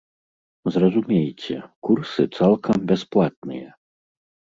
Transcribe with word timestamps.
Зразумейце, 0.77 1.55
курсы 1.87 2.25
цалкам 2.39 2.77
бясплатныя. 2.93 3.69